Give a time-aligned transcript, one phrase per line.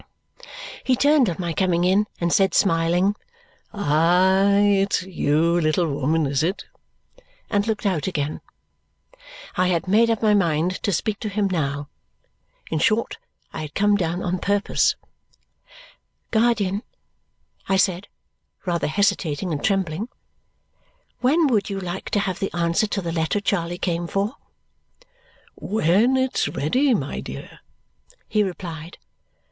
[0.83, 3.15] He turned on my coming in and said, smiling,
[3.71, 6.65] "Aye, it's you, little woman, is it?"
[7.51, 8.41] and looked out again.
[9.55, 11.87] I had made up my mind to speak to him now.
[12.71, 13.19] In short,
[13.53, 14.95] I had come down on purpose.
[16.31, 16.81] "Guardian,"
[17.69, 18.07] I said,
[18.65, 20.09] rather hesitating and trembling,
[21.19, 24.33] "when would you like to have the answer to the letter Charley came for?"
[25.53, 27.59] "When it's ready, my dear,"
[28.27, 28.97] he replied.